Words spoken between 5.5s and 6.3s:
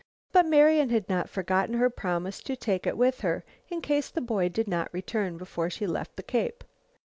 she left the